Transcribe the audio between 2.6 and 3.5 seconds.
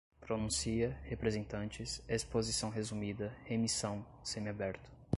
resumida,